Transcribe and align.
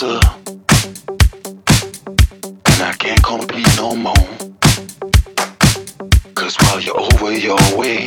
And 0.00 0.20
I 2.80 2.94
can't 3.00 3.20
compete 3.24 3.66
no 3.76 3.96
more. 3.96 4.14
Cause 6.34 6.56
while 6.62 6.80
you're 6.80 7.00
over 7.00 7.32
your 7.36 7.58
way, 7.76 8.06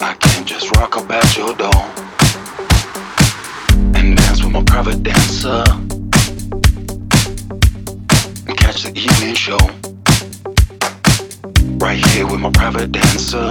I 0.00 0.14
can 0.20 0.46
just 0.46 0.74
rock 0.76 0.96
about 0.96 1.36
your 1.36 1.54
door 1.54 1.84
and 3.94 4.16
dance 4.16 4.42
with 4.42 4.52
my 4.52 4.62
private 4.62 5.02
dancer 5.02 5.64
and 8.46 8.56
catch 8.56 8.84
the 8.84 8.92
evening 8.96 9.34
show 9.34 9.58
right 11.76 12.02
here 12.06 12.26
with 12.26 12.40
my 12.40 12.50
private 12.52 12.90
dancer. 12.90 13.50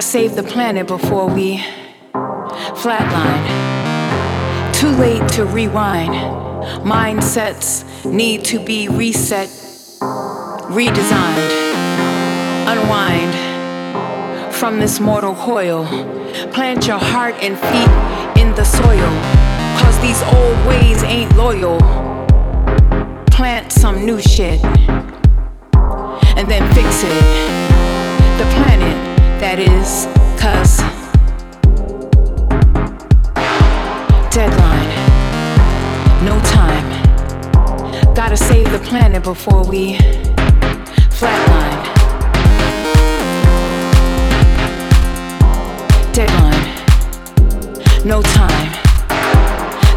gotta 0.00 0.12
save 0.12 0.34
the 0.34 0.42
planet 0.42 0.86
before 0.86 1.26
we 1.26 1.58
flatline. 2.80 3.44
Too 4.72 4.88
late 4.92 5.28
to 5.32 5.44
rewind. 5.44 6.14
Mindsets 6.86 7.84
need 8.10 8.42
to 8.46 8.64
be 8.64 8.88
reset, 8.88 9.50
redesigned, 10.70 11.50
unwind 12.72 13.34
from 14.54 14.80
this 14.80 15.00
mortal 15.00 15.34
coil. 15.34 15.84
Plant 16.50 16.86
your 16.86 16.98
heart 16.98 17.34
and 17.42 17.58
feet 17.58 18.40
in 18.40 18.54
the 18.54 18.64
soil, 18.64 19.10
cause 19.82 20.00
these 20.00 20.22
old 20.34 20.66
ways 20.66 21.02
ain't 21.02 21.36
loyal. 21.36 21.78
Plant 23.26 23.70
some 23.70 24.06
new 24.06 24.18
shit 24.18 24.64
and 26.38 26.48
then 26.48 26.74
fix 26.74 27.02
it 27.04 27.69
that 29.50 29.58
is, 29.58 30.06
cuz. 30.38 30.78
Deadline, 34.30 34.90
no 36.24 36.38
time. 36.54 38.14
Gotta 38.14 38.36
save 38.36 38.70
the 38.70 38.78
planet 38.78 39.24
before 39.24 39.64
we 39.64 39.96
flatline. 41.18 41.82
Deadline, 46.12 46.66
no 48.06 48.22
time. 48.22 48.72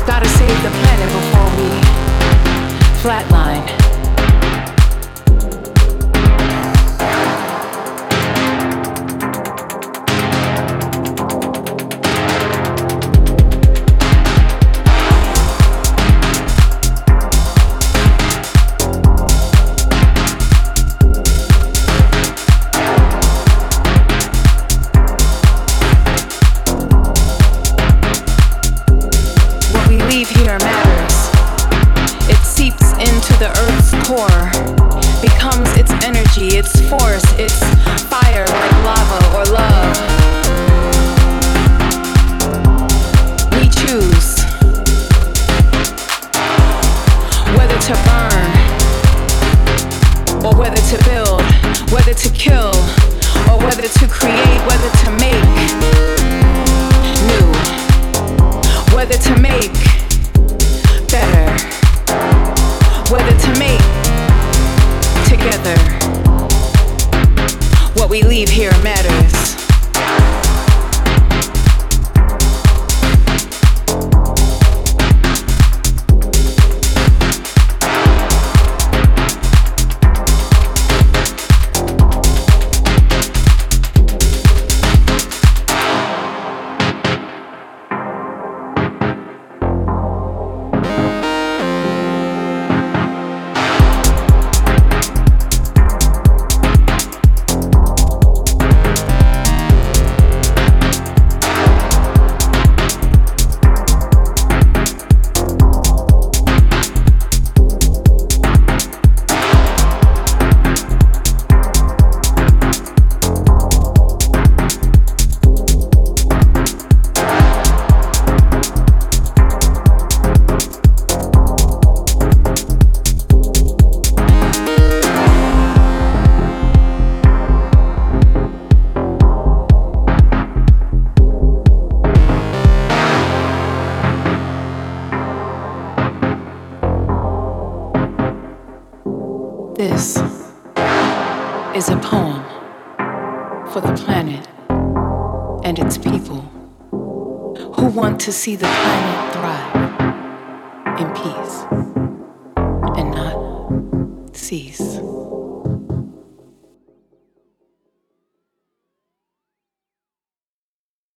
Gotta 0.08 0.30
save 0.30 0.64
the 0.64 0.72
planet 0.82 1.10
before 1.20 1.50
we 1.60 1.70
flatline. 3.04 3.83